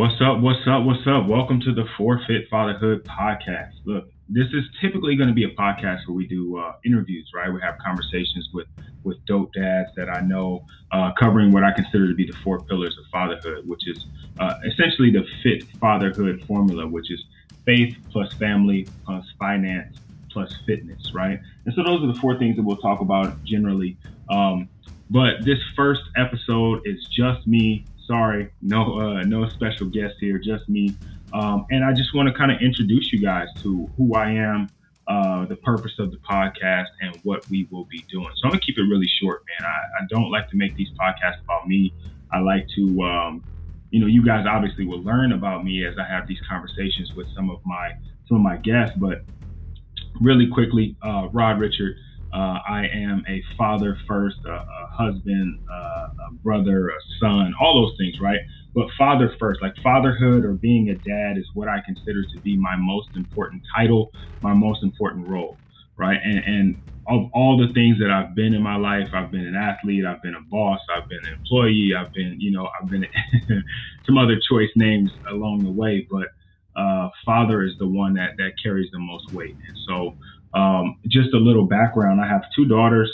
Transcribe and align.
What's 0.00 0.18
up? 0.22 0.40
What's 0.40 0.66
up? 0.66 0.84
What's 0.84 1.06
up? 1.06 1.28
Welcome 1.28 1.60
to 1.60 1.74
the 1.74 1.84
Four 1.98 2.22
Fit 2.26 2.48
Fatherhood 2.48 3.04
podcast. 3.04 3.72
Look, 3.84 4.10
this 4.30 4.46
is 4.46 4.64
typically 4.80 5.14
going 5.14 5.28
to 5.28 5.34
be 5.34 5.44
a 5.44 5.50
podcast 5.50 6.08
where 6.08 6.16
we 6.16 6.26
do 6.26 6.56
uh, 6.56 6.76
interviews, 6.86 7.30
right? 7.34 7.52
We 7.52 7.60
have 7.60 7.76
conversations 7.84 8.48
with 8.54 8.66
with 9.04 9.22
dope 9.26 9.52
dads 9.52 9.90
that 9.96 10.08
I 10.08 10.22
know, 10.22 10.64
uh, 10.90 11.12
covering 11.20 11.52
what 11.52 11.64
I 11.64 11.72
consider 11.72 12.08
to 12.08 12.14
be 12.14 12.24
the 12.24 12.32
four 12.42 12.60
pillars 12.60 12.96
of 12.96 13.04
fatherhood, 13.12 13.68
which 13.68 13.86
is 13.86 14.06
uh, 14.38 14.54
essentially 14.64 15.10
the 15.10 15.26
fit 15.42 15.64
fatherhood 15.78 16.44
formula, 16.46 16.86
which 16.86 17.10
is 17.10 17.22
faith 17.66 17.94
plus 18.10 18.32
family 18.32 18.88
plus 19.04 19.26
finance 19.38 19.98
plus 20.32 20.54
fitness, 20.64 21.12
right? 21.12 21.38
And 21.66 21.74
so 21.74 21.82
those 21.82 22.02
are 22.02 22.06
the 22.06 22.18
four 22.18 22.38
things 22.38 22.56
that 22.56 22.62
we'll 22.62 22.78
talk 22.78 23.02
about 23.02 23.44
generally. 23.44 23.98
Um, 24.30 24.70
but 25.10 25.44
this 25.44 25.58
first 25.76 26.02
episode 26.16 26.86
is 26.86 27.04
just 27.10 27.46
me 27.46 27.84
sorry, 28.10 28.50
no 28.60 28.98
uh, 28.98 29.22
no 29.22 29.48
special 29.48 29.86
guest 29.86 30.16
here, 30.20 30.38
just 30.38 30.68
me. 30.68 30.96
Um, 31.32 31.64
and 31.70 31.84
I 31.84 31.92
just 31.92 32.12
want 32.12 32.28
to 32.28 32.34
kind 32.34 32.50
of 32.50 32.60
introduce 32.60 33.12
you 33.12 33.20
guys 33.20 33.46
to 33.62 33.88
who 33.96 34.14
I 34.16 34.30
am, 34.30 34.68
uh, 35.06 35.46
the 35.46 35.54
purpose 35.54 35.92
of 36.00 36.10
the 36.10 36.16
podcast, 36.18 36.88
and 37.00 37.14
what 37.22 37.48
we 37.48 37.68
will 37.70 37.84
be 37.84 38.04
doing. 38.10 38.28
So 38.34 38.42
I'm 38.44 38.50
gonna 38.50 38.60
keep 38.60 38.78
it 38.78 38.82
really 38.82 39.08
short, 39.22 39.44
man. 39.48 39.70
I, 39.70 40.02
I 40.02 40.06
don't 40.08 40.30
like 40.30 40.50
to 40.50 40.56
make 40.56 40.74
these 40.74 40.90
podcasts 41.00 41.40
about 41.44 41.68
me. 41.68 41.94
I 42.32 42.40
like 42.40 42.66
to, 42.76 43.02
um, 43.02 43.44
you 43.90 44.00
know, 44.00 44.06
you 44.06 44.24
guys 44.24 44.44
obviously 44.44 44.86
will 44.86 45.02
learn 45.02 45.32
about 45.32 45.64
me 45.64 45.86
as 45.86 45.94
I 45.96 46.04
have 46.04 46.26
these 46.26 46.40
conversations 46.48 47.12
with 47.14 47.28
some 47.34 47.48
of 47.48 47.60
my 47.64 47.92
some 48.26 48.38
of 48.38 48.42
my 48.42 48.56
guests. 48.56 48.96
But 48.98 49.22
really 50.20 50.48
quickly, 50.48 50.96
uh, 51.02 51.28
Rod 51.32 51.60
Richard. 51.60 51.96
Uh, 52.32 52.60
I 52.68 52.86
am 52.94 53.24
a 53.26 53.42
father 53.58 53.98
first, 54.06 54.36
a, 54.46 54.52
a 54.52 54.79
husband, 55.06 55.56
uh, 55.72 56.04
a 56.30 56.34
brother, 56.44 56.88
a 56.90 57.00
son, 57.22 57.52
all 57.60 57.82
those 57.82 57.94
things, 57.98 58.16
right? 58.22 58.40
But 58.74 58.86
father 58.98 59.32
first, 59.40 59.60
like 59.62 59.74
fatherhood 59.82 60.44
or 60.44 60.54
being 60.54 60.90
a 60.90 60.96
dad 61.08 61.38
is 61.38 61.48
what 61.54 61.68
I 61.68 61.78
consider 61.86 62.22
to 62.32 62.40
be 62.44 62.58
my 62.60 62.76
most 62.78 63.08
important 63.16 63.62
title, 63.76 64.10
my 64.42 64.54
most 64.54 64.82
important 64.84 65.26
role, 65.26 65.60
right? 65.98 66.18
And, 66.24 66.44
and 66.46 66.76
of 67.08 67.30
all 67.34 67.58
the 67.58 67.72
things 67.74 67.98
that 68.00 68.10
I've 68.10 68.36
been 68.36 68.54
in 68.54 68.62
my 68.62 68.76
life, 68.76 69.08
I've 69.14 69.32
been 69.32 69.46
an 69.46 69.56
athlete, 69.56 70.04
I've 70.06 70.22
been 70.22 70.34
a 70.36 70.44
boss, 70.50 70.80
I've 70.94 71.08
been 71.08 71.18
an 71.18 71.34
employee, 71.40 71.92
I've 71.98 72.12
been, 72.14 72.36
you 72.38 72.52
know, 72.52 72.68
I've 72.80 72.88
been 72.90 73.04
some 74.06 74.18
other 74.18 74.36
choice 74.50 74.70
names 74.76 75.12
along 75.30 75.64
the 75.64 75.72
way, 75.72 76.06
but 76.10 76.28
uh, 76.80 77.08
father 77.26 77.62
is 77.64 77.74
the 77.80 77.88
one 77.88 78.14
that 78.14 78.30
that 78.38 78.52
carries 78.62 78.88
the 78.92 79.00
most 79.00 79.24
weight. 79.32 79.56
And 79.68 79.76
so 79.88 80.12
um, 80.60 80.96
just 81.08 81.34
a 81.34 81.38
little 81.38 81.66
background 81.66 82.20
I 82.20 82.28
have 82.28 82.42
two 82.56 82.66
daughters. 82.66 83.10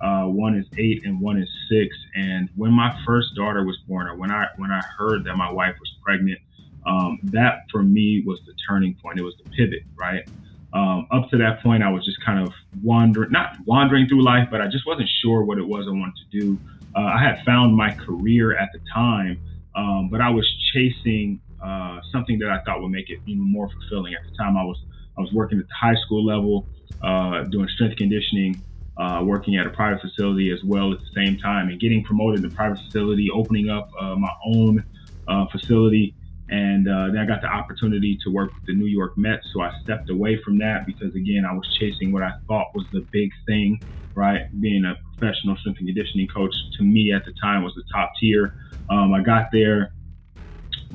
Uh, 0.00 0.24
one 0.24 0.56
is 0.56 0.66
eight 0.78 1.04
and 1.04 1.20
one 1.20 1.38
is 1.38 1.48
six. 1.70 1.94
And 2.14 2.48
when 2.56 2.72
my 2.72 2.96
first 3.06 3.34
daughter 3.36 3.64
was 3.64 3.76
born, 3.86 4.06
or 4.06 4.16
when 4.16 4.30
I 4.30 4.46
when 4.56 4.70
I 4.70 4.80
heard 4.98 5.24
that 5.24 5.36
my 5.36 5.50
wife 5.50 5.76
was 5.78 5.92
pregnant, 6.02 6.38
um, 6.86 7.18
that 7.24 7.64
for 7.70 7.82
me 7.82 8.22
was 8.26 8.40
the 8.46 8.54
turning 8.68 8.94
point. 9.02 9.18
It 9.18 9.22
was 9.22 9.34
the 9.42 9.50
pivot, 9.50 9.82
right? 9.96 10.26
Um, 10.72 11.06
up 11.10 11.28
to 11.30 11.38
that 11.38 11.62
point, 11.62 11.82
I 11.82 11.90
was 11.90 12.04
just 12.04 12.24
kind 12.24 12.46
of 12.46 12.54
wandering, 12.82 13.32
not 13.32 13.56
wandering 13.66 14.06
through 14.08 14.22
life, 14.22 14.48
but 14.50 14.60
I 14.60 14.68
just 14.68 14.86
wasn't 14.86 15.08
sure 15.22 15.42
what 15.42 15.58
it 15.58 15.66
was 15.66 15.86
I 15.88 15.90
wanted 15.90 16.14
to 16.30 16.40
do. 16.40 16.58
Uh, 16.94 17.00
I 17.00 17.22
had 17.22 17.44
found 17.44 17.76
my 17.76 17.92
career 17.92 18.56
at 18.56 18.70
the 18.72 18.80
time, 18.92 19.40
um, 19.74 20.08
but 20.10 20.20
I 20.20 20.30
was 20.30 20.46
chasing 20.72 21.40
uh, 21.62 22.00
something 22.12 22.38
that 22.38 22.50
I 22.50 22.62
thought 22.62 22.80
would 22.80 22.90
make 22.90 23.10
it 23.10 23.18
even 23.26 23.42
more 23.42 23.68
fulfilling. 23.68 24.14
At 24.14 24.22
the 24.30 24.36
time, 24.36 24.56
I 24.56 24.62
was 24.62 24.78
I 25.18 25.20
was 25.20 25.32
working 25.32 25.58
at 25.58 25.66
the 25.66 25.74
high 25.74 25.96
school 26.06 26.24
level 26.24 26.66
uh, 27.02 27.44
doing 27.44 27.68
strength 27.74 27.96
conditioning, 27.96 28.62
uh, 29.00 29.22
working 29.24 29.56
at 29.56 29.66
a 29.66 29.70
private 29.70 30.00
facility 30.00 30.50
as 30.52 30.60
well 30.64 30.92
at 30.92 30.98
the 30.98 31.20
same 31.20 31.38
time, 31.38 31.68
and 31.68 31.80
getting 31.80 32.04
promoted 32.04 32.36
in 32.38 32.42
the 32.42 32.54
private 32.54 32.78
facility, 32.92 33.28
opening 33.34 33.70
up 33.70 33.88
uh, 34.00 34.14
my 34.16 34.32
own 34.46 34.84
uh, 35.28 35.46
facility. 35.50 36.16
And 36.48 36.88
uh, 36.88 37.06
then 37.12 37.18
I 37.18 37.26
got 37.26 37.40
the 37.42 37.48
opportunity 37.48 38.18
to 38.24 38.30
work 38.30 38.50
with 38.54 38.64
the 38.66 38.74
New 38.74 38.86
York 38.88 39.12
Mets. 39.16 39.46
So 39.52 39.62
I 39.62 39.70
stepped 39.82 40.10
away 40.10 40.38
from 40.44 40.58
that 40.58 40.84
because, 40.86 41.14
again, 41.14 41.44
I 41.48 41.54
was 41.54 41.66
chasing 41.78 42.12
what 42.12 42.24
I 42.24 42.32
thought 42.48 42.66
was 42.74 42.86
the 42.92 43.06
big 43.12 43.30
thing, 43.46 43.80
right? 44.16 44.42
Being 44.60 44.84
a 44.84 44.94
professional 45.18 45.56
strength 45.56 45.78
and 45.78 45.88
conditioning 45.88 46.26
coach 46.34 46.54
to 46.78 46.84
me 46.84 47.12
at 47.12 47.24
the 47.24 47.32
time 47.40 47.62
was 47.62 47.74
the 47.76 47.84
top 47.94 48.10
tier. 48.20 48.54
Um, 48.90 49.14
I 49.14 49.22
got 49.22 49.46
there, 49.52 49.92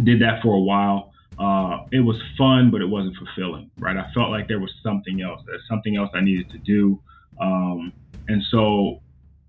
did 0.03 0.22
that 0.22 0.41
for 0.44 0.56
a 0.56 0.62
while 0.62 1.13
uh, 1.38 1.80
it 1.91 2.00
was 2.00 2.22
fun, 2.38 2.72
but 2.72 2.81
it 2.81 2.88
wasn't 2.90 3.16
fulfilling, 3.18 3.69
right? 3.80 3.97
I 3.97 4.06
felt 4.13 4.30
like 4.30 4.47
there 4.47 4.59
was 4.59 4.74
something 4.81 5.22
else. 5.22 5.41
There's 5.46 5.68
something 5.69 5.97
else 5.97 6.09
I 6.13 6.22
needed 6.22 6.50
to 6.51 6.59
do. 6.59 7.01
Um, 7.40 7.94
and 8.28 8.41
so, 8.50 9.01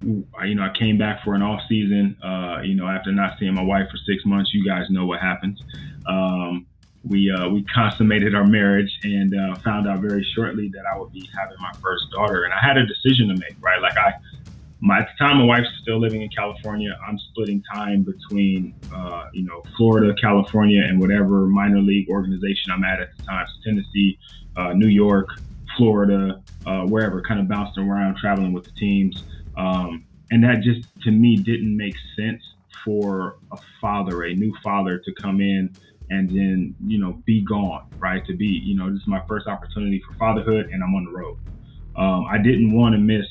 you 0.02 0.54
know, 0.54 0.62
I 0.62 0.70
came 0.76 0.98
back 0.98 1.24
for 1.24 1.34
an 1.34 1.42
off 1.42 1.62
season. 1.68 2.16
Uh, 2.22 2.60
you 2.62 2.74
know, 2.74 2.86
after 2.86 3.12
not 3.12 3.38
seeing 3.38 3.54
my 3.54 3.62
wife 3.62 3.88
for 3.90 3.96
six 3.98 4.24
months, 4.26 4.52
you 4.52 4.64
guys 4.64 4.90
know 4.90 5.06
what 5.06 5.20
happens. 5.20 5.62
Um, 6.06 6.66
we 7.08 7.30
uh, 7.30 7.48
we 7.48 7.64
consummated 7.72 8.34
our 8.34 8.46
marriage 8.46 8.98
and 9.04 9.34
uh, 9.34 9.54
found 9.56 9.86
out 9.86 10.00
very 10.00 10.26
shortly 10.34 10.68
that 10.68 10.82
I 10.92 10.98
would 10.98 11.12
be 11.12 11.28
having 11.38 11.56
my 11.60 11.72
first 11.80 12.04
daughter. 12.10 12.44
And 12.44 12.52
I 12.52 12.58
had 12.60 12.76
a 12.76 12.86
decision 12.86 13.28
to 13.28 13.34
make, 13.34 13.56
right? 13.60 13.80
Like 13.80 13.96
I 13.96 14.14
my 14.80 15.00
at 15.00 15.08
the 15.08 15.24
time 15.24 15.38
my 15.38 15.44
wife's 15.44 15.68
still 15.80 16.00
living 16.00 16.22
in 16.22 16.28
California. 16.28 16.98
I'm 17.06 17.18
splitting 17.30 17.62
time 17.72 18.02
between 18.02 18.74
uh, 18.94 19.26
you 19.32 19.44
know 19.44 19.62
Florida, 19.76 20.14
California, 20.20 20.82
and 20.82 21.00
whatever 21.00 21.46
minor 21.46 21.80
league 21.80 22.08
organization 22.08 22.72
I'm 22.72 22.84
at 22.84 23.00
at 23.00 23.16
the 23.16 23.22
time. 23.22 23.46
So 23.46 23.70
Tennessee, 23.70 24.18
uh, 24.56 24.72
New 24.72 24.88
York, 24.88 25.28
Florida, 25.76 26.42
uh, 26.66 26.82
wherever, 26.82 27.22
kind 27.22 27.40
of 27.40 27.48
bouncing 27.48 27.84
around, 27.84 28.16
traveling 28.16 28.52
with 28.52 28.64
the 28.64 28.72
teams. 28.78 29.24
Um, 29.56 30.06
and 30.30 30.42
that 30.44 30.62
just 30.62 30.80
to 31.02 31.10
me 31.10 31.36
didn't 31.36 31.76
make 31.76 31.94
sense 32.18 32.42
for 32.84 33.36
a 33.52 33.56
father, 33.80 34.24
a 34.24 34.34
new 34.34 34.52
father, 34.62 35.00
to 35.04 35.12
come 35.22 35.40
in 35.40 35.76
and 36.10 36.28
then 36.30 36.74
you 36.84 36.98
know 36.98 37.22
be 37.26 37.44
gone, 37.44 37.82
right? 38.00 38.22
To 38.26 38.36
be 38.36 38.46
you 38.46 38.76
know 38.76 38.90
this 38.90 38.98
is 38.98 39.08
my 39.08 39.22
first 39.28 39.46
opportunity 39.46 40.02
for 40.06 40.14
fatherhood, 40.18 40.66
and 40.72 40.82
I'm 40.82 40.94
on 40.94 41.04
the 41.04 41.18
road. 41.18 41.36
Um, 41.96 42.26
I 42.30 42.38
didn't 42.38 42.74
want 42.74 42.94
to 42.94 42.98
miss 42.98 43.26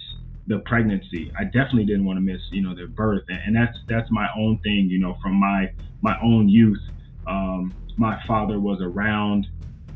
the 0.48 0.60
pregnancy. 0.66 1.32
I 1.40 1.46
definitely 1.46 1.86
didn't 1.86 2.06
want 2.06 2.18
to 2.18 2.22
miss, 2.22 2.42
you 2.52 2.62
know, 2.62 2.76
their 2.76 2.88
birth, 2.88 3.24
and, 3.30 3.40
and 3.46 3.56
that's 3.56 3.78
that's 3.90 4.10
my 4.12 4.28
own 4.38 4.60
thing, 4.64 4.88
you 4.90 5.00
know, 5.00 5.16
from 5.22 5.36
my 5.36 5.68
my 6.02 6.16
own 6.24 6.50
youth. 6.50 6.82
Um, 7.28 7.78
my 7.98 8.20
father 8.28 8.60
was 8.60 8.80
around 8.82 9.48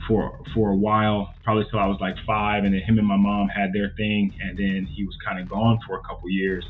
for 0.09 0.39
for 0.53 0.71
a 0.71 0.75
while, 0.75 1.33
probably 1.43 1.65
till 1.69 1.79
I 1.79 1.85
was 1.85 1.99
like 2.01 2.15
five, 2.25 2.65
and 2.65 2.73
then 2.73 2.81
him 2.81 2.97
and 2.97 3.07
my 3.07 3.15
mom 3.15 3.47
had 3.47 3.71
their 3.71 3.93
thing, 3.95 4.33
and 4.41 4.57
then 4.57 4.87
he 4.93 5.05
was 5.05 5.15
kind 5.25 5.39
of 5.39 5.47
gone 5.47 5.79
for 5.87 5.95
a 5.95 6.01
couple 6.01 6.29
years. 6.29 6.65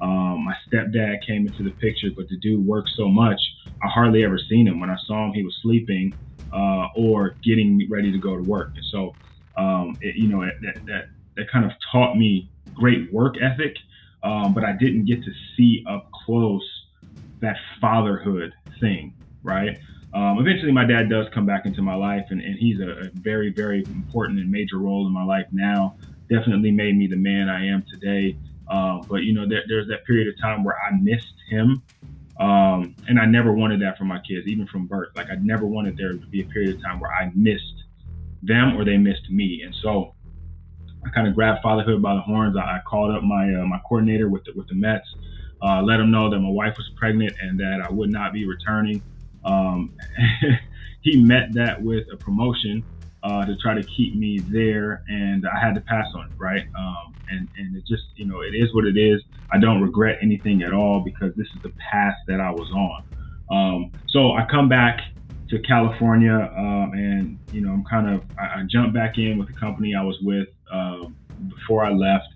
Um, 0.00 0.44
my 0.44 0.54
stepdad 0.68 1.26
came 1.26 1.46
into 1.46 1.64
the 1.64 1.70
picture, 1.80 2.08
but 2.14 2.28
the 2.28 2.36
dude 2.38 2.64
worked 2.66 2.90
so 2.96 3.08
much, 3.08 3.40
I 3.82 3.88
hardly 3.88 4.24
ever 4.24 4.38
seen 4.50 4.68
him. 4.68 4.78
When 4.78 4.90
I 4.90 4.96
saw 5.06 5.26
him, 5.26 5.32
he 5.32 5.42
was 5.42 5.56
sleeping 5.62 6.12
uh, 6.52 6.88
or 6.96 7.36
getting 7.42 7.88
ready 7.90 8.12
to 8.12 8.18
go 8.18 8.36
to 8.36 8.42
work. 8.42 8.72
And 8.76 8.84
so, 8.90 9.16
um, 9.56 9.96
it, 10.00 10.16
you 10.16 10.28
know, 10.28 10.40
that, 10.40 10.74
that 10.86 11.04
that 11.36 11.50
kind 11.50 11.64
of 11.64 11.72
taught 11.90 12.16
me 12.16 12.50
great 12.74 13.12
work 13.12 13.36
ethic, 13.40 13.74
um, 14.22 14.52
but 14.54 14.64
I 14.64 14.72
didn't 14.72 15.06
get 15.06 15.24
to 15.24 15.30
see 15.56 15.82
up 15.88 16.10
close 16.26 16.68
that 17.40 17.56
fatherhood 17.80 18.52
thing, 18.80 19.14
right? 19.42 19.78
Um, 20.14 20.38
eventually, 20.38 20.72
my 20.72 20.84
dad 20.84 21.08
does 21.08 21.26
come 21.32 21.46
back 21.46 21.64
into 21.64 21.80
my 21.80 21.94
life, 21.94 22.26
and, 22.30 22.40
and 22.40 22.56
he's 22.58 22.80
a, 22.80 23.06
a, 23.06 23.10
very, 23.14 23.50
very 23.50 23.82
important 23.84 24.38
and 24.38 24.50
major 24.50 24.78
role 24.78 25.06
in 25.06 25.12
my 25.12 25.24
life 25.24 25.46
now. 25.52 25.96
Definitely 26.28 26.70
made 26.70 26.96
me 26.96 27.06
the 27.06 27.16
man 27.16 27.48
I 27.48 27.66
am 27.66 27.84
today. 27.90 28.36
Uh, 28.68 29.00
but 29.08 29.22
you 29.22 29.32
know, 29.32 29.48
there, 29.48 29.62
there's 29.68 29.88
that 29.88 30.04
period 30.04 30.28
of 30.28 30.38
time 30.40 30.64
where 30.64 30.76
I 30.76 30.94
missed 31.00 31.34
him, 31.48 31.82
um, 32.38 32.94
and 33.08 33.18
I 33.18 33.24
never 33.24 33.52
wanted 33.52 33.80
that 33.82 33.96
for 33.96 34.04
my 34.04 34.18
kids, 34.18 34.46
even 34.46 34.66
from 34.66 34.86
birth. 34.86 35.10
Like 35.16 35.30
I 35.30 35.36
never 35.36 35.66
wanted 35.66 35.96
there 35.96 36.12
to 36.12 36.26
be 36.26 36.42
a 36.42 36.46
period 36.46 36.76
of 36.76 36.82
time 36.82 37.00
where 37.00 37.10
I 37.10 37.30
missed 37.34 37.84
them 38.42 38.76
or 38.76 38.84
they 38.84 38.98
missed 38.98 39.30
me. 39.30 39.62
And 39.64 39.74
so, 39.82 40.14
I 41.04 41.10
kind 41.10 41.26
of 41.26 41.34
grabbed 41.34 41.62
fatherhood 41.62 42.02
by 42.02 42.14
the 42.14 42.20
horns. 42.20 42.56
I, 42.56 42.60
I 42.60 42.80
called 42.86 43.14
up 43.14 43.22
my 43.22 43.54
uh, 43.54 43.64
my 43.64 43.80
coordinator 43.88 44.28
with 44.28 44.44
the, 44.44 44.52
with 44.54 44.68
the 44.68 44.74
Mets, 44.74 45.08
uh, 45.62 45.80
let 45.82 46.00
him 46.00 46.10
know 46.10 46.28
that 46.28 46.40
my 46.40 46.50
wife 46.50 46.76
was 46.76 46.90
pregnant 46.96 47.34
and 47.40 47.58
that 47.60 47.80
I 47.88 47.92
would 47.92 48.10
not 48.10 48.32
be 48.32 48.46
returning. 48.46 49.02
Um, 49.44 49.94
he 51.02 51.22
met 51.22 51.52
that 51.54 51.82
with 51.82 52.06
a 52.12 52.16
promotion 52.16 52.84
uh, 53.22 53.44
to 53.44 53.56
try 53.56 53.74
to 53.74 53.82
keep 53.82 54.16
me 54.16 54.38
there, 54.38 55.02
and 55.08 55.46
I 55.46 55.58
had 55.60 55.74
to 55.74 55.80
pass 55.80 56.06
on 56.14 56.26
it, 56.26 56.32
right? 56.36 56.66
Um, 56.76 57.14
and 57.30 57.48
and 57.56 57.76
it 57.76 57.84
just 57.86 58.04
you 58.16 58.26
know 58.26 58.40
it 58.40 58.54
is 58.54 58.74
what 58.74 58.84
it 58.84 58.96
is. 58.96 59.22
I 59.50 59.58
don't 59.58 59.82
regret 59.82 60.18
anything 60.22 60.62
at 60.62 60.72
all 60.72 61.00
because 61.00 61.34
this 61.36 61.46
is 61.54 61.62
the 61.62 61.72
path 61.90 62.14
that 62.26 62.40
I 62.40 62.50
was 62.50 62.70
on. 62.70 63.04
Um, 63.50 63.92
so 64.08 64.32
I 64.32 64.46
come 64.50 64.68
back 64.68 65.00
to 65.50 65.58
California, 65.60 66.50
um, 66.56 66.92
and 66.94 67.38
you 67.52 67.60
know, 67.60 67.72
I'm 67.72 67.84
kind 67.84 68.08
of 68.08 68.22
I, 68.38 68.60
I 68.60 68.62
jumped 68.68 68.94
back 68.94 69.18
in 69.18 69.38
with 69.38 69.48
the 69.48 69.54
company 69.54 69.94
I 69.94 70.02
was 70.02 70.16
with 70.22 70.48
uh, 70.72 71.04
before 71.48 71.84
I 71.84 71.90
left, 71.90 72.28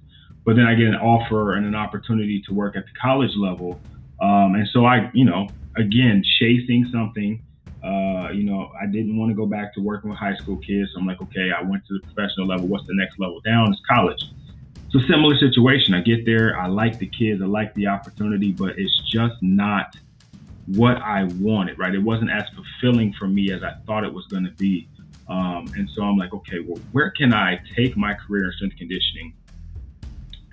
but 0.44 0.56
then 0.56 0.66
I 0.66 0.74
get 0.74 0.88
an 0.88 0.96
offer 0.96 1.54
and 1.54 1.66
an 1.66 1.74
opportunity 1.74 2.42
to 2.46 2.54
work 2.54 2.76
at 2.76 2.84
the 2.84 2.92
college 3.00 3.34
level, 3.36 3.80
um, 4.20 4.54
and 4.54 4.68
so 4.72 4.84
I, 4.84 5.10
you 5.12 5.24
know, 5.24 5.48
again 5.76 6.22
chasing 6.38 6.88
something. 6.92 7.42
Uh, 7.84 8.30
you 8.30 8.42
know, 8.42 8.72
I 8.80 8.86
didn't 8.86 9.16
want 9.16 9.30
to 9.30 9.34
go 9.34 9.46
back 9.46 9.72
to 9.74 9.80
working 9.80 10.10
with 10.10 10.18
high 10.18 10.34
school 10.36 10.56
kids. 10.56 10.90
So 10.92 11.00
I'm 11.00 11.06
like, 11.06 11.22
okay, 11.22 11.50
I 11.56 11.62
went 11.62 11.86
to 11.86 11.98
the 11.98 12.06
professional 12.12 12.46
level. 12.46 12.66
What's 12.66 12.86
the 12.86 12.94
next 12.94 13.18
level 13.20 13.40
down? 13.40 13.72
It's 13.72 13.80
college. 13.88 14.24
It's 14.86 14.94
a 14.94 15.06
similar 15.06 15.36
situation. 15.38 15.94
I 15.94 16.00
get 16.00 16.24
there. 16.24 16.58
I 16.58 16.66
like 16.66 16.98
the 16.98 17.06
kids. 17.06 17.40
I 17.42 17.46
like 17.46 17.74
the 17.74 17.86
opportunity, 17.86 18.50
but 18.50 18.78
it's 18.78 19.02
just 19.08 19.34
not 19.40 19.96
what 20.66 20.96
I 20.96 21.24
wanted, 21.38 21.78
right? 21.78 21.94
It 21.94 22.02
wasn't 22.02 22.30
as 22.30 22.44
fulfilling 22.54 23.12
for 23.12 23.28
me 23.28 23.52
as 23.52 23.62
I 23.62 23.74
thought 23.86 24.04
it 24.04 24.12
was 24.12 24.26
going 24.26 24.44
to 24.44 24.52
be. 24.52 24.88
Um, 25.28 25.70
and 25.76 25.88
so 25.90 26.02
I'm 26.02 26.16
like, 26.16 26.32
okay, 26.32 26.60
well, 26.60 26.80
where 26.92 27.10
can 27.10 27.32
I 27.34 27.60
take 27.76 27.96
my 27.96 28.14
career 28.14 28.46
in 28.46 28.52
strength 28.52 28.76
conditioning 28.76 29.34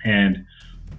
and 0.04 0.44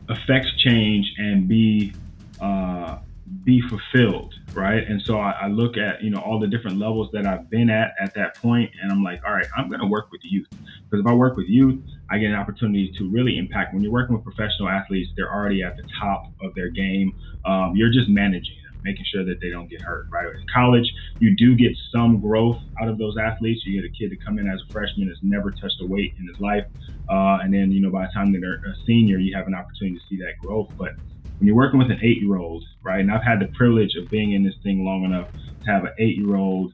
affect 0.10 0.48
change 0.58 1.14
and 1.18 1.48
be 1.48 1.94
uh, 2.40 3.00
be 3.44 3.62
fulfilled, 3.62 4.34
right? 4.54 4.84
And 4.88 5.02
so 5.02 5.20
I, 5.20 5.32
I, 5.32 5.48
look 5.48 5.78
at 5.78 6.04
you 6.04 6.12
know 6.12 6.20
all 6.20 6.40
the 6.40 6.48
different 6.48 6.78
levels 6.78 7.10
that 7.14 7.26
I've 7.26 7.50
been 7.50 7.70
at 7.70 7.96
at 8.00 8.14
that 8.16 8.36
point, 8.36 8.72
and 8.82 8.92
I'm 8.92 9.04
like, 9.04 9.22
all 9.26 9.34
right, 9.34 9.48
I'm 9.58 9.68
going 9.68 9.82
to 9.82 9.88
work 9.88 10.12
with 10.12 10.22
youth 10.24 10.48
because 10.50 11.00
if 11.00 11.08
I 11.08 11.14
work 11.14 11.36
with 11.36 11.48
youth, 11.48 11.82
I 12.10 12.20
get 12.20 12.28
an 12.28 12.36
opportunity 12.36 12.94
to 12.98 13.10
really 13.10 13.38
impact. 13.38 13.74
When 13.74 13.82
you're 13.82 13.92
working 13.92 14.16
with 14.16 14.24
professional 14.24 14.70
athletes, 14.70 15.10
they're 15.16 15.34
already 15.34 15.64
at 15.64 15.76
the 15.76 15.84
top 16.00 16.32
of 16.42 16.54
their 16.54 16.70
game. 16.70 17.14
Um, 17.46 17.74
you're 17.76 17.92
just 17.92 18.10
managing 18.10 18.56
them, 18.64 18.80
making 18.84 19.06
sure 19.12 19.26
that 19.26 19.42
they 19.42 19.50
don't 19.50 19.70
get 19.70 19.82
hurt, 19.82 20.06
right? 20.12 20.28
In 20.28 20.46
college, 20.54 20.92
you 21.20 21.36
do 21.36 21.56
get 21.56 21.76
some 21.92 22.20
growth 22.22 22.60
out 22.80 22.90
of 22.90 23.00
those 23.00 23.18
athletes. 23.18 23.66
You 23.66 23.82
get 23.82 23.90
a 23.90 23.94
kid 23.94 24.12
to 24.12 24.24
come 24.24 24.38
in 24.38 24.48
as 24.48 24.60
a 24.70 24.72
freshman 24.72 25.08
has 25.08 25.18
never 25.24 25.50
touched 25.50 25.82
a 25.82 25.88
weight 25.88 26.14
in 26.20 26.28
his 26.28 26.40
life, 26.40 26.66
uh, 27.10 27.40
and 27.42 27.52
then 27.52 27.72
you 27.72 27.82
know 27.82 27.90
by 27.90 28.06
the 28.06 28.14
time 28.14 28.32
they're 28.32 28.54
a 28.54 28.76
senior, 28.86 29.18
you 29.18 29.36
have 29.36 29.48
an 29.48 29.56
opportunity 29.56 29.98
to 29.98 30.04
see 30.08 30.18
that 30.18 30.38
growth, 30.40 30.70
but 30.78 30.92
when 31.38 31.48
you're 31.48 31.56
working 31.56 31.80
with 31.80 31.92
an 31.92 32.00
eight 32.02 32.22
year 32.22 32.38
old, 32.38 32.64
right? 32.84 33.00
And 33.00 33.12
I've 33.12 33.24
had 33.24 33.40
the 33.40 33.48
privilege 33.56 33.96
of 33.96 34.10
being 34.10 34.34
in 34.34 34.44
this 34.44 34.56
thing 34.64 34.86
long 34.86 35.04
enough 35.04 35.30
to 35.66 35.72
have 35.72 35.84
an 35.84 35.92
eight 36.00 36.18
year 36.18 36.36
old, 36.36 36.74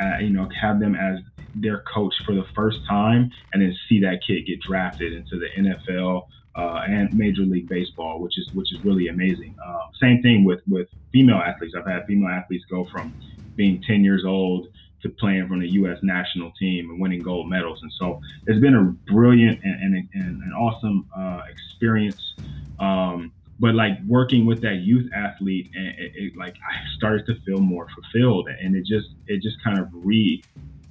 uh, 0.00 0.18
you 0.20 0.30
know, 0.30 0.48
have 0.60 0.80
them 0.80 0.94
as 0.94 1.20
their 1.54 1.82
coach 1.92 2.14
for 2.24 2.34
the 2.34 2.44
first 2.54 2.78
time 2.88 3.30
and 3.52 3.62
then 3.62 3.74
see 3.88 4.00
that 4.00 4.20
kid 4.26 4.46
get 4.46 4.60
drafted 4.60 5.12
into 5.12 5.38
the 5.38 5.48
NFL 5.58 6.26
uh, 6.54 6.84
and 6.86 7.12
Major 7.14 7.42
League 7.42 7.68
Baseball, 7.68 8.20
which 8.20 8.38
is 8.38 8.50
which 8.52 8.72
is 8.72 8.84
really 8.84 9.08
amazing. 9.08 9.56
Uh, 9.64 9.86
same 10.00 10.22
thing 10.22 10.44
with 10.44 10.60
with 10.66 10.88
female 11.12 11.36
athletes. 11.36 11.74
I've 11.76 11.86
had 11.86 12.06
female 12.06 12.28
athletes 12.28 12.64
go 12.70 12.86
from 12.92 13.14
being 13.56 13.82
10 13.86 14.02
years 14.02 14.24
old 14.26 14.68
to 15.02 15.08
playing 15.08 15.48
from 15.48 15.60
the 15.60 15.68
U.S. 15.72 15.98
national 16.02 16.52
team 16.52 16.90
and 16.90 17.00
winning 17.00 17.20
gold 17.20 17.50
medals. 17.50 17.80
And 17.82 17.92
so 17.98 18.20
it's 18.46 18.60
been 18.60 18.74
a 18.74 18.84
brilliant 19.12 19.60
and, 19.62 19.94
and, 19.94 20.08
and 20.14 20.42
an 20.42 20.52
awesome 20.52 21.06
uh, 21.16 21.42
experience. 21.50 22.34
Um, 22.78 23.32
but 23.62 23.76
like 23.76 23.92
working 24.08 24.44
with 24.44 24.60
that 24.60 24.80
youth 24.82 25.08
athlete 25.14 25.70
and 25.74 25.86
it, 25.96 26.12
it, 26.16 26.32
like 26.36 26.54
i 26.68 26.74
started 26.96 27.24
to 27.24 27.34
feel 27.46 27.60
more 27.60 27.86
fulfilled 27.94 28.48
and 28.60 28.76
it 28.76 28.84
just 28.84 29.06
it 29.28 29.40
just 29.40 29.56
kind 29.64 29.78
of 29.78 29.86
re 29.92 30.44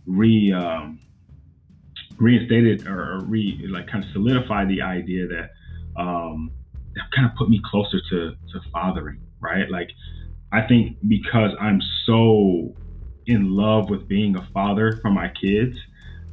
re 0.08 0.52
um, 0.54 1.00
reinstated 2.18 2.88
or, 2.88 3.20
re 3.28 3.68
like 3.70 3.88
kind 3.88 4.04
of 4.04 4.10
solidified 4.12 4.70
the 4.70 4.82
idea 4.82 5.28
that 5.28 5.50
um 6.02 6.52
that 6.96 7.04
kind 7.16 7.30
of 7.30 7.36
put 7.38 7.50
me 7.50 7.62
closer 7.70 8.00
to 8.10 8.32
to 8.52 8.60
fathering 8.74 9.20
right? 9.42 9.70
Like 9.70 9.90
i 10.54 10.62
think 10.62 10.98
because 11.08 11.52
i'm 11.60 11.82
so 12.06 12.76
in 13.28 13.56
love 13.56 13.90
with 13.90 14.08
being 14.08 14.36
a 14.36 14.50
father 14.54 15.00
for 15.02 15.12
my 15.12 15.30
kids 15.42 15.78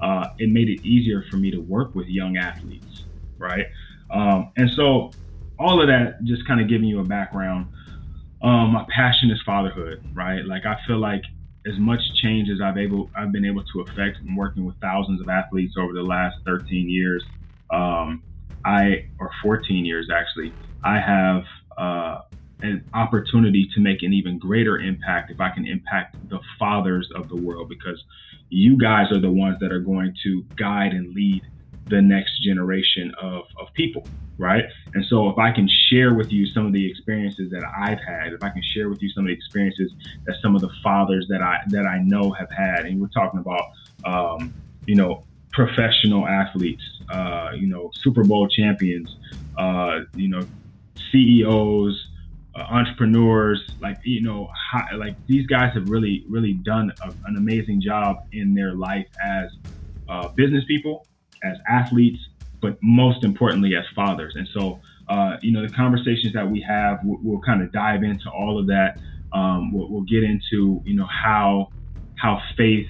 uh, 0.01 0.29
it 0.39 0.49
made 0.49 0.69
it 0.69 0.81
easier 0.87 1.25
for 1.31 1.37
me 1.37 1.51
to 1.51 1.59
work 1.59 1.95
with 1.95 2.07
young 2.07 2.37
athletes 2.37 3.07
right? 3.39 3.67
Um, 4.11 4.53
and 4.57 4.71
so 4.75 5.13
all 5.59 5.81
of 5.83 5.89
that 5.89 6.17
just 6.25 6.47
kind 6.47 6.61
of 6.61 6.69
giving 6.69 6.89
you 6.89 7.01
a 7.01 7.05
background. 7.05 7.69
Um, 8.43 8.73
my 8.73 8.85
passion 8.95 9.31
is 9.31 9.41
fatherhood, 9.45 9.99
right? 10.15 10.45
Like 10.47 10.67
I 10.67 10.77
feel 10.87 11.01
like 11.01 11.23
as 11.67 11.75
much 11.79 12.01
change 12.23 12.49
as 12.51 12.61
I've 12.63 12.79
able 12.79 13.11
I've 13.17 13.33
been 13.33 13.45
able 13.47 13.65
to 13.75 13.81
affect 13.81 14.19
in 14.27 14.37
working 14.37 14.65
with 14.65 14.77
thousands 14.83 15.21
of 15.21 15.29
athletes 15.29 15.75
over 15.79 15.93
the 15.93 16.03
last 16.03 16.37
13 16.47 16.89
years, 16.89 17.25
um, 17.73 18.25
I 18.65 19.05
or 19.21 19.31
14 19.43 19.85
years 19.85 20.09
actually, 20.15 20.57
I 20.85 21.01
have 21.01 21.43
uh, 21.79 22.21
an 22.63 22.87
opportunity 22.95 23.69
to 23.75 23.81
make 23.81 24.03
an 24.03 24.13
even 24.13 24.39
greater 24.39 24.79
impact 24.79 25.31
if 25.31 25.41
I 25.41 25.51
can 25.51 25.67
impact 25.67 26.17
the 26.29 26.41
fathers 26.59 27.09
of 27.17 27.29
the 27.29 27.37
world 27.37 27.69
because 27.69 28.03
you 28.51 28.79
guys 28.79 29.13
are 29.13 29.21
the 29.21 29.31
ones 29.33 29.57
that 29.61 29.73
are 29.73 29.81
going 29.81 30.15
to 30.25 30.45
guide 30.59 30.93
and 30.93 31.15
lead 31.15 31.43
the 31.89 32.01
next 32.01 32.43
generation 32.43 33.15
of, 33.21 33.45
of 33.59 33.73
people, 33.75 34.07
right? 34.37 34.65
And 34.95 35.05
so 35.07 35.29
if 35.29 35.39
I 35.39 35.53
can 35.53 35.69
share 35.89 36.15
with 36.15 36.33
you 36.33 36.47
some 36.47 36.67
of 36.67 36.73
the 36.73 36.89
experiences 36.89 37.51
that 37.51 37.63
I've 37.65 38.01
had, 38.01 38.33
if 38.33 38.43
I 38.43 38.51
can 38.51 38.63
share 38.63 38.89
with 38.89 39.03
you 39.03 39.11
some 39.11 39.25
of 39.25 39.29
the 39.29 39.35
experiences 39.35 39.93
that 40.27 40.37
some 40.43 40.55
of 40.55 40.61
the 40.61 40.71
fathers 40.83 41.27
that 41.29 41.43
I 41.43 41.59
that 41.69 41.87
I 41.87 41.99
know 41.99 42.31
have 42.33 42.51
had, 42.51 42.87
and 42.87 43.01
we're 43.01 43.09
talking 43.09 43.41
about 43.41 43.63
um, 44.05 44.55
you 44.87 44.95
know 44.95 45.25
professional 45.53 46.27
athletes, 46.27 46.83
uh, 47.11 47.51
you 47.55 47.67
know 47.67 47.91
Super 47.95 48.25
Bowl 48.25 48.49
champions, 48.49 49.17
uh, 49.57 50.01
you 50.15 50.29
know 50.29 50.47
CEOs, 51.11 52.09
uh, 52.55 52.63
entrepreneurs, 52.71 53.71
like 53.81 53.99
you 54.05 54.23
know, 54.23 54.49
how, 54.71 54.85
like 54.97 55.15
these 55.27 55.47
guys 55.47 55.73
have 55.75 55.89
really 55.89 56.25
really 56.29 56.55
done 56.55 56.93
a, 57.03 57.09
an 57.27 57.37
amazing 57.37 57.81
job 57.81 58.27
in 58.33 58.55
their 58.55 58.75
life 58.75 59.07
as 59.23 59.51
uh, 60.09 60.29
business 60.29 60.65
people 60.67 61.07
as 61.43 61.57
athletes, 61.69 62.19
but 62.61 62.79
most 62.83 63.25
importantly 63.25 63.75
as 63.77 63.85
fathers. 63.95 64.35
And 64.37 64.49
so, 64.53 64.81
uh, 65.09 65.37
you 65.43 65.53
know, 65.53 65.67
the 65.67 65.73
conversations 65.73 66.33
that 66.35 66.49
we 66.49 66.61
have, 66.61 67.01
we'll, 67.05 67.19
we'll 67.23 67.41
kind 67.41 67.63
of 67.63 67.73
dive 67.73 68.03
into 68.03 68.31
all 68.31 68.59
of 68.59 68.67
that. 68.67 68.99
Um, 69.33 69.73
we'll, 69.73 69.89
we'll, 69.89 70.03
get 70.03 70.25
into, 70.25 70.83
you 70.85 70.95
know, 70.95 71.07
how 71.07 71.69
how 72.17 72.41
faith 72.57 72.89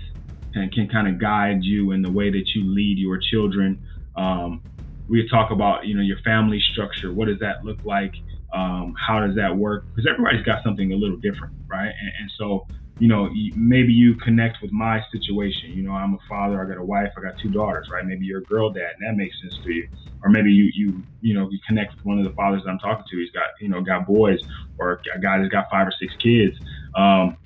can, 0.53 0.71
can 0.71 0.89
kind 0.89 1.09
of 1.09 1.19
guide 1.19 1.63
you 1.63 1.93
in 1.93 2.03
the 2.03 2.11
way 2.11 2.31
that 2.31 2.55
you 2.55 2.65
lead 2.65 2.99
your 2.99 3.19
children. 3.19 3.83
Um, 4.17 4.63
we 5.09 5.27
talk 5.29 5.51
about, 5.51 5.87
you 5.87 5.95
know, 5.95 6.03
your 6.03 6.19
family 6.21 6.61
structure. 6.73 7.13
What 7.13 7.29
does 7.29 7.39
that 7.41 7.65
look 7.65 7.85
like? 7.85 8.15
Um, 8.53 8.95
how 8.99 9.25
does 9.27 9.37
that 9.37 9.57
work? 9.57 9.85
Because 9.89 10.09
everybody's 10.11 10.45
got 10.45 10.63
something 10.63 10.93
a 10.93 10.97
little 10.97 11.17
different, 11.17 11.55
right? 11.67 11.89
And, 11.89 12.13
and 12.21 12.31
so 12.39 12.67
you 12.99 13.07
know, 13.07 13.31
maybe 13.55 13.93
you 13.93 14.17
connect 14.17 14.59
with 14.61 14.73
my 14.73 15.01
situation. 15.13 15.71
You 15.73 15.83
know, 15.83 15.93
I'm 15.93 16.15
a 16.15 16.19
father, 16.29 16.61
I 16.61 16.69
got 16.69 16.81
a 16.81 16.85
wife, 16.85 17.13
I 17.17 17.21
got 17.21 17.35
two 17.41 17.51
daughters, 17.51 17.89
right? 17.93 18.05
Maybe 18.05 18.27
you're 18.27 18.41
a 18.41 18.45
girl 18.45 18.71
dad, 18.71 18.91
and 18.99 19.09
that 19.09 19.17
makes 19.17 19.41
sense 19.41 19.55
to 19.65 19.73
you. 19.73 19.89
Or 20.23 20.31
maybe 20.31 20.51
you, 20.51 20.71
you, 20.75 21.03
you 21.21 21.35
know, 21.35 21.49
you 21.49 21.59
connect 21.67 21.95
with 21.95 22.05
one 22.05 22.19
of 22.19 22.25
the 22.25 22.33
fathers 22.33 22.63
that 22.65 22.71
I'm 22.71 22.79
talking 22.81 23.05
to. 23.09 23.17
He's 23.19 23.31
got, 23.31 23.51
you 23.61 23.69
know, 23.69 23.81
got 23.81 24.07
boys, 24.07 24.41
or 24.79 25.01
a 25.15 25.21
guy 25.21 25.39
that's 25.39 25.51
got 25.51 25.67
five 25.71 25.87
or 25.87 25.93
six 26.01 26.13
kids. 26.21 26.57
Um, 26.97 27.37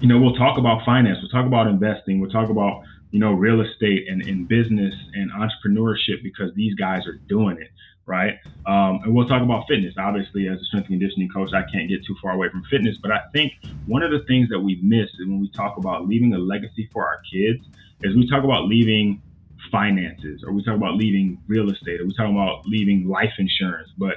you 0.00 0.08
know, 0.08 0.18
we'll 0.18 0.34
talk 0.34 0.58
about 0.58 0.84
finance, 0.84 1.18
we'll 1.22 1.30
talk 1.30 1.46
about 1.46 1.68
investing, 1.68 2.18
we'll 2.20 2.30
talk 2.30 2.50
about, 2.50 2.82
you 3.12 3.20
know, 3.20 3.32
real 3.32 3.60
estate 3.60 4.08
and, 4.08 4.22
and 4.22 4.48
business 4.48 4.94
and 5.14 5.30
entrepreneurship 5.30 6.22
because 6.24 6.52
these 6.56 6.74
guys 6.74 7.06
are 7.06 7.20
doing 7.28 7.58
it 7.58 7.68
right? 8.06 8.34
Um, 8.66 9.00
and 9.04 9.14
we'll 9.14 9.26
talk 9.26 9.42
about 9.42 9.64
fitness. 9.68 9.94
Obviously, 9.98 10.48
as 10.48 10.60
a 10.60 10.64
strength 10.64 10.88
and 10.88 11.00
conditioning 11.00 11.28
coach, 11.28 11.50
I 11.54 11.62
can't 11.70 11.88
get 11.88 12.04
too 12.04 12.16
far 12.22 12.32
away 12.32 12.48
from 12.50 12.62
fitness, 12.70 12.96
but 13.00 13.10
I 13.10 13.20
think 13.32 13.52
one 13.86 14.02
of 14.02 14.10
the 14.10 14.24
things 14.26 14.48
that 14.50 14.60
we 14.60 14.78
miss 14.82 15.10
when 15.18 15.40
we 15.40 15.48
talk 15.50 15.76
about 15.78 16.06
leaving 16.06 16.34
a 16.34 16.38
legacy 16.38 16.88
for 16.92 17.06
our 17.06 17.20
kids 17.32 17.64
is 18.02 18.14
we 18.14 18.28
talk 18.28 18.44
about 18.44 18.64
leaving 18.64 19.22
finances, 19.70 20.44
or 20.46 20.52
we 20.52 20.62
talk 20.62 20.76
about 20.76 20.94
leaving 20.94 21.40
real 21.48 21.70
estate, 21.70 22.00
or 22.00 22.06
we 22.06 22.14
talk 22.14 22.30
about 22.30 22.66
leaving 22.66 23.08
life 23.08 23.32
insurance, 23.38 23.90
but 23.96 24.16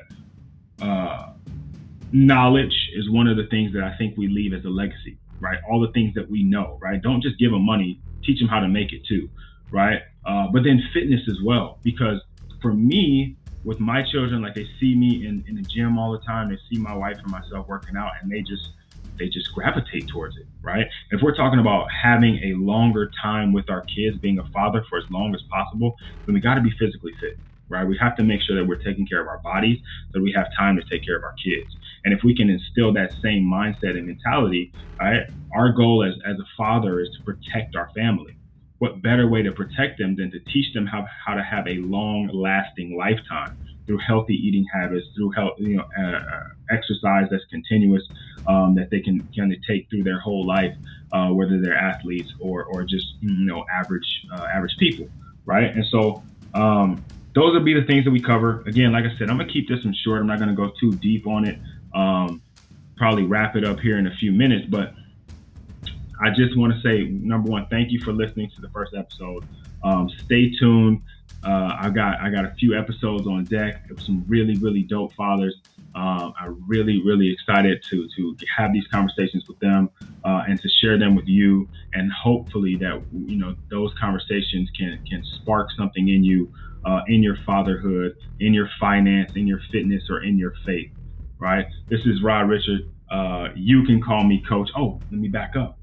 uh, 0.82 1.32
knowledge 2.12 2.90
is 2.96 3.10
one 3.10 3.28
of 3.28 3.38
the 3.38 3.48
things 3.48 3.74
that 3.74 3.84
I 3.84 3.96
think 3.98 4.18
we 4.18 4.28
leave 4.28 4.54
as 4.54 4.66
a 4.66 4.70
legacy, 4.70 5.18
right? 5.40 5.58
All 5.70 5.80
the 5.80 5.92
things 5.94 6.14
that 6.16 6.30
we 6.30 6.44
know, 6.44 6.78
right? 6.82 7.02
Don't 7.02 7.22
just 7.22 7.40
give 7.40 7.52
them 7.52 7.66
money, 7.66 8.02
teach 8.24 8.40
them 8.40 8.48
how 8.48 8.60
to 8.60 8.68
make 8.68 8.94
it 8.94 9.06
too, 9.08 9.30
right? 9.72 10.02
Uh, 10.26 10.48
but 10.52 10.64
then 10.64 10.82
fitness 10.94 11.22
as 11.30 11.38
well, 11.44 11.80
because 11.84 12.22
for 12.62 12.74
me, 12.74 13.36
with 13.68 13.82
my 13.82 14.02
children, 14.10 14.42
like 14.42 14.56
they 14.56 14.66
see 14.80 14.96
me 14.96 15.26
in, 15.28 15.44
in 15.46 15.56
the 15.56 15.68
gym 15.68 16.00
all 16.00 16.14
the 16.14 16.24
time, 16.26 16.50
they 16.50 16.58
see 16.72 16.80
my 16.80 16.96
wife 16.96 17.18
and 17.22 17.30
myself 17.30 17.68
working 17.68 17.98
out, 17.98 18.12
and 18.22 18.32
they 18.32 18.40
just 18.40 18.64
they 19.20 19.26
just 19.28 19.52
gravitate 19.54 20.08
towards 20.14 20.38
it, 20.38 20.48
right? 20.64 20.86
If 21.12 21.22
we're 21.22 21.36
talking 21.36 21.60
about 21.60 21.86
having 21.92 22.40
a 22.46 22.56
longer 22.56 23.12
time 23.22 23.52
with 23.52 23.70
our 23.70 23.84
kids, 23.94 24.18
being 24.22 24.40
a 24.40 24.46
father 24.54 24.86
for 24.90 24.98
as 24.98 25.06
long 25.12 25.36
as 25.36 25.42
possible, 25.52 25.96
then 26.26 26.36
we 26.36 26.40
got 26.40 26.56
to 26.56 26.62
be 26.62 26.72
physically 26.80 27.12
fit, 27.20 27.34
right? 27.70 27.84
We 27.86 27.98
have 28.00 28.16
to 28.18 28.24
make 28.24 28.42
sure 28.48 28.56
that 28.56 28.66
we're 28.66 28.80
taking 28.86 29.06
care 29.06 29.22
of 29.22 29.28
our 29.28 29.42
bodies 29.44 29.80
so 30.14 30.22
we 30.22 30.32
have 30.38 30.48
time 30.58 30.78
to 30.78 30.84
take 30.90 31.04
care 31.06 31.18
of 31.18 31.24
our 31.24 31.34
kids. 31.44 31.68
And 32.06 32.14
if 32.14 32.22
we 32.24 32.38
can 32.38 32.50
instill 32.50 32.94
that 32.94 33.10
same 33.24 33.44
mindset 33.44 33.98
and 33.98 34.08
mentality, 34.08 34.72
right, 35.02 35.24
our 35.56 35.74
goal 35.74 36.06
as, 36.08 36.14
as 36.30 36.38
a 36.40 36.48
father 36.56 37.02
is 37.02 37.10
to 37.18 37.24
protect 37.26 37.76
our 37.76 37.90
family 37.98 38.37
what 38.80 39.02
better 39.02 39.28
way 39.28 39.42
to 39.42 39.52
protect 39.52 39.98
them 39.98 40.16
than 40.16 40.32
to 40.32 40.40
teach 40.52 40.74
them 40.74 40.86
how, 40.86 41.06
how 41.26 41.34
to 41.34 41.44
have 41.44 41.68
a 41.68 41.76
long 41.76 42.30
lasting 42.34 42.98
lifetime 42.98 43.58
through 43.86 43.98
healthy 44.00 44.34
eating 44.34 44.66
habits, 44.72 45.08
through 45.16 45.32
health, 45.32 45.54
you 45.58 45.78
know, 45.78 45.86
uh, 45.98 46.04
uh, 46.04 46.44
exercise 46.70 47.28
that's 47.32 47.46
continuous, 47.50 48.04
um, 48.48 48.76
that 48.76 48.90
they 48.90 49.00
can 49.00 49.28
kind 49.36 49.52
of 49.52 49.60
take 49.66 49.90
through 49.90 50.04
their 50.04 50.20
whole 50.20 50.46
life, 50.46 50.76
uh, 51.14 51.30
whether 51.30 51.60
they're 51.62 51.78
athletes 51.78 52.32
or, 52.40 52.66
or 52.66 52.84
just, 52.84 53.06
you 53.22 53.46
know, 53.46 53.66
average, 53.74 54.26
uh, 54.34 54.46
average 54.54 54.76
people. 54.78 55.08
Right. 55.46 55.74
And 55.74 55.86
so, 55.90 56.22
um, 56.54 57.04
those 57.34 57.54
will 57.54 57.64
be 57.64 57.74
the 57.74 57.86
things 57.86 58.04
that 58.04 58.12
we 58.12 58.20
cover. 58.20 58.64
Again, 58.66 58.92
like 58.92 59.06
I 59.06 59.16
said, 59.18 59.30
I'm 59.30 59.38
gonna 59.38 59.52
keep 59.52 59.70
this 59.70 59.84
one 59.86 59.94
short. 60.04 60.20
I'm 60.20 60.28
not 60.28 60.40
gonna 60.40 60.56
go 60.56 60.72
too 60.80 60.94
deep 60.94 61.28
on 61.28 61.48
it. 61.48 61.60
Um, 61.94 62.42
probably 62.98 63.24
wrap 63.24 63.56
it 63.56 63.64
up 63.64 63.80
here 63.80 64.00
in 64.00 64.08
a 64.08 64.16
few 64.16 64.32
minutes, 64.32 64.66
but 64.68 64.96
I 66.22 66.30
just 66.30 66.58
want 66.58 66.74
to 66.74 66.82
say, 66.82 67.06
number 67.10 67.50
one, 67.50 67.68
thank 67.70 67.92
you 67.92 68.00
for 68.04 68.12
listening 68.12 68.50
to 68.56 68.62
the 68.62 68.70
first 68.70 68.94
episode. 68.96 69.46
Um, 69.84 70.10
stay 70.26 70.52
tuned. 70.60 71.02
Uh, 71.44 71.78
I 71.80 71.90
got 71.90 72.20
I 72.20 72.30
got 72.30 72.46
a 72.46 72.54
few 72.58 72.78
episodes 72.78 73.28
on 73.28 73.44
deck 73.44 73.90
of 73.92 74.02
some 74.02 74.26
really 74.28 74.56
really 74.56 74.84
dope 74.84 75.14
fathers. 75.14 75.56
Um, 75.96 76.34
I'm 76.40 76.64
really, 76.68 77.02
really 77.04 77.32
excited 77.32 77.84
to 77.90 78.08
to 78.16 78.36
have 78.56 78.74
these 78.74 78.88
conversations 78.88 79.46
with 79.48 79.60
them 79.60 79.90
uh, 80.24 80.44
and 80.48 80.60
to 80.62 80.70
share 80.82 80.98
them 80.98 81.16
with 81.16 81.28
you, 81.28 81.68
and 81.94 82.12
hopefully 82.12 82.76
that 82.78 83.02
you 83.12 83.38
know 83.38 83.56
those 83.70 83.94
conversations 84.00 84.70
can 84.78 85.00
can 85.10 85.24
spark 85.24 85.70
something 85.78 86.10
in 86.10 86.24
you, 86.24 86.52
uh, 86.86 87.02
in 87.08 87.24
your 87.24 87.38
fatherhood, 87.46 88.16
in 88.40 88.54
your 88.54 88.70
finance, 88.80 89.32
in 89.36 89.48
your 89.48 89.60
fitness, 89.72 90.04
or 90.10 90.24
in 90.24 90.38
your 90.38 90.54
faith. 90.66 90.92
Right? 91.40 91.66
This 91.88 92.02
is 92.06 92.22
Rod 92.24 92.50
Richard. 92.50 92.92
Uh, 93.10 93.50
you 93.56 93.84
can 93.84 94.02
call 94.02 94.24
me 94.24 94.44
Coach. 94.48 94.70
Oh, 94.76 95.00
let 95.12 95.20
me 95.20 95.28
back 95.28 95.56
up. 95.56 95.80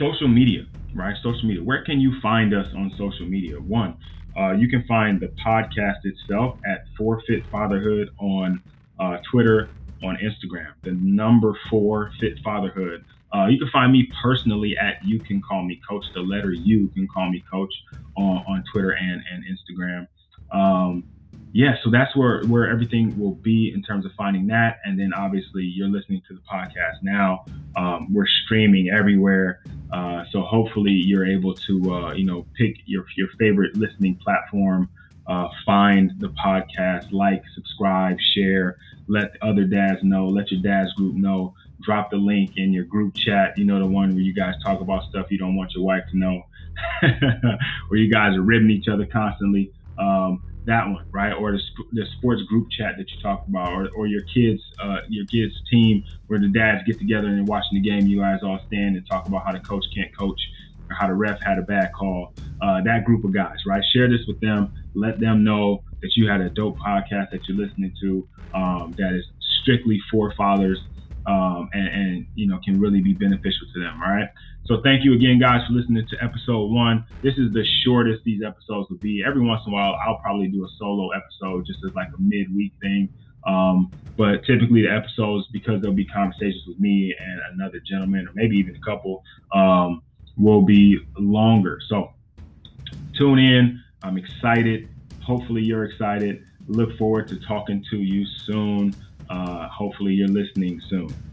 Social 0.00 0.28
media, 0.28 0.62
right? 0.94 1.14
Social 1.22 1.44
media. 1.44 1.62
Where 1.62 1.84
can 1.84 2.00
you 2.00 2.18
find 2.22 2.54
us 2.54 2.66
on 2.74 2.90
social 2.96 3.26
media? 3.26 3.56
One, 3.60 3.98
uh, 4.36 4.52
you 4.52 4.66
can 4.68 4.82
find 4.88 5.20
the 5.20 5.28
podcast 5.44 5.98
itself 6.04 6.58
at 6.66 6.84
Four 6.96 7.20
Fit 7.26 7.42
Fatherhood 7.52 8.08
on 8.18 8.62
uh, 8.98 9.18
Twitter, 9.30 9.74
on 10.02 10.16
Instagram. 10.16 10.72
The 10.84 10.92
number 10.92 11.52
four 11.68 12.10
Fit 12.18 12.32
Fatherhood. 12.42 13.04
Uh, 13.34 13.46
you 13.46 13.58
can 13.58 13.68
find 13.70 13.92
me 13.92 14.10
personally 14.22 14.74
at 14.78 14.96
You 15.04 15.20
Can 15.20 15.42
Call 15.42 15.64
Me 15.64 15.78
Coach. 15.88 16.04
The 16.14 16.22
letter 16.22 16.52
U 16.52 16.88
can 16.94 17.06
call 17.14 17.30
me 17.30 17.44
Coach 17.52 17.72
on, 18.16 18.42
on 18.48 18.64
Twitter 18.72 18.92
and, 18.92 19.22
and 19.30 19.44
Instagram. 19.44 20.08
Um, 20.50 21.04
yeah, 21.52 21.74
so 21.82 21.90
that's 21.90 22.14
where 22.14 22.44
where 22.44 22.70
everything 22.70 23.18
will 23.18 23.34
be 23.34 23.72
in 23.74 23.82
terms 23.82 24.06
of 24.06 24.12
finding 24.16 24.46
that, 24.48 24.78
and 24.84 24.98
then 24.98 25.12
obviously 25.12 25.64
you're 25.64 25.88
listening 25.88 26.22
to 26.28 26.34
the 26.34 26.40
podcast 26.40 27.02
now. 27.02 27.44
Um, 27.76 28.12
we're 28.12 28.28
streaming 28.44 28.88
everywhere, 28.88 29.60
uh, 29.92 30.24
so 30.30 30.42
hopefully 30.42 30.92
you're 30.92 31.26
able 31.26 31.54
to 31.54 31.92
uh, 31.92 32.12
you 32.12 32.24
know 32.24 32.46
pick 32.56 32.76
your 32.84 33.04
your 33.16 33.28
favorite 33.36 33.76
listening 33.76 34.14
platform, 34.16 34.88
uh, 35.26 35.48
find 35.66 36.12
the 36.20 36.28
podcast, 36.28 37.10
like, 37.10 37.42
subscribe, 37.54 38.16
share, 38.34 38.76
let 39.08 39.32
other 39.42 39.64
dads 39.64 40.04
know, 40.04 40.26
let 40.26 40.52
your 40.52 40.62
dads 40.62 40.92
group 40.94 41.16
know. 41.16 41.54
Drop 41.82 42.10
the 42.10 42.16
link 42.16 42.52
in 42.56 42.72
your 42.72 42.84
group 42.84 43.14
chat. 43.14 43.56
You 43.56 43.64
know 43.64 43.78
the 43.80 43.86
one 43.86 44.14
where 44.14 44.22
you 44.22 44.34
guys 44.34 44.54
talk 44.62 44.80
about 44.80 45.08
stuff 45.08 45.26
you 45.30 45.38
don't 45.38 45.56
want 45.56 45.72
your 45.74 45.82
wife 45.82 46.04
to 46.12 46.16
know, 46.16 46.42
where 47.88 47.98
you 47.98 48.08
guys 48.08 48.36
are 48.36 48.42
ribbing 48.42 48.70
each 48.70 48.86
other 48.86 49.06
constantly. 49.06 49.72
Um, 49.98 50.42
that 50.66 50.86
one, 50.86 51.04
right? 51.12 51.32
Or 51.32 51.52
the, 51.52 51.60
the 51.92 52.06
sports 52.18 52.42
group 52.42 52.68
chat 52.70 52.94
that 52.98 53.10
you 53.10 53.20
talk 53.22 53.44
about, 53.48 53.72
or, 53.72 53.88
or 53.96 54.06
your 54.06 54.22
kids, 54.22 54.62
uh, 54.82 54.98
your 55.08 55.26
kids 55.26 55.52
team 55.70 56.04
where 56.26 56.38
the 56.38 56.48
dads 56.48 56.84
get 56.86 56.98
together 56.98 57.28
and 57.28 57.46
watching 57.46 57.82
the 57.82 57.88
game. 57.88 58.06
You 58.06 58.20
guys 58.20 58.40
all 58.42 58.60
stand 58.66 58.96
and 58.96 59.06
talk 59.06 59.26
about 59.26 59.44
how 59.44 59.52
the 59.52 59.60
coach 59.60 59.84
can't 59.94 60.16
coach 60.16 60.40
or 60.88 60.96
how 60.96 61.06
the 61.06 61.14
ref 61.14 61.40
had 61.42 61.58
a 61.58 61.62
bad 61.62 61.92
call. 61.92 62.34
Uh, 62.60 62.82
that 62.84 63.04
group 63.04 63.24
of 63.24 63.32
guys, 63.32 63.56
right? 63.66 63.82
Share 63.92 64.08
this 64.08 64.26
with 64.26 64.40
them. 64.40 64.72
Let 64.94 65.18
them 65.20 65.44
know 65.44 65.82
that 66.02 66.16
you 66.16 66.28
had 66.28 66.40
a 66.40 66.50
dope 66.50 66.78
podcast 66.78 67.30
that 67.30 67.48
you're 67.48 67.56
listening 67.56 67.94
to 68.02 68.28
um, 68.54 68.94
that 68.98 69.14
is 69.14 69.24
strictly 69.62 70.00
for 70.10 70.32
fathers 70.36 70.80
um, 71.26 71.68
and, 71.72 71.88
and, 71.88 72.26
you 72.34 72.46
know 72.46 72.58
can 72.64 72.80
really 72.80 73.00
be 73.00 73.12
beneficial 73.12 73.66
to 73.74 73.80
them. 73.80 74.00
All 74.02 74.10
right. 74.10 74.28
So 74.66 74.80
thank 74.82 75.04
you 75.04 75.14
again, 75.14 75.38
guys, 75.40 75.66
for 75.66 75.72
listening 75.72 76.06
to 76.06 76.16
episode 76.22 76.70
one. 76.70 77.04
This 77.22 77.34
is 77.38 77.52
the 77.52 77.64
shortest 77.84 78.22
these 78.24 78.42
episodes 78.42 78.88
will 78.88 78.98
be. 78.98 79.24
Every 79.26 79.40
once 79.42 79.62
in 79.66 79.72
a 79.72 79.74
while, 79.74 79.96
I'll 80.06 80.18
probably 80.18 80.48
do 80.48 80.64
a 80.64 80.68
solo 80.78 81.10
episode 81.10 81.66
just 81.66 81.80
as 81.84 81.94
like 81.94 82.08
a 82.08 82.20
midweek 82.20 82.72
thing. 82.80 83.08
Um, 83.46 83.90
but 84.16 84.44
typically, 84.44 84.82
the 84.82 84.92
episodes, 84.92 85.46
because 85.52 85.80
there'll 85.80 85.96
be 85.96 86.04
conversations 86.04 86.62
with 86.66 86.78
me 86.78 87.14
and 87.18 87.40
another 87.54 87.80
gentleman, 87.80 88.28
or 88.28 88.32
maybe 88.34 88.56
even 88.56 88.76
a 88.76 88.80
couple, 88.80 89.24
um, 89.52 90.02
will 90.36 90.62
be 90.62 90.98
longer. 91.18 91.80
So 91.88 92.12
tune 93.16 93.38
in. 93.38 93.82
I'm 94.02 94.18
excited. 94.18 94.88
Hopefully, 95.22 95.62
you're 95.62 95.84
excited. 95.84 96.44
Look 96.68 96.96
forward 96.96 97.28
to 97.28 97.40
talking 97.40 97.84
to 97.90 97.96
you 97.96 98.26
soon. 98.26 98.94
Uh, 99.30 99.68
hopefully, 99.68 100.12
you're 100.14 100.28
listening 100.28 100.80
soon. 100.88 101.29